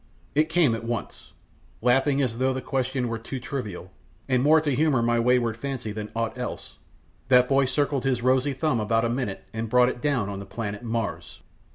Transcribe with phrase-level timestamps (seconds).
[0.33, 1.31] It came at once.
[1.79, 3.91] Laughing as though the question were too trivial,
[4.27, 6.79] and more to humour my wayward fancy than aught else,
[7.27, 10.45] that boy circled his rosy thumb about a minute and brought it down on the
[10.47, 11.41] planet Mars!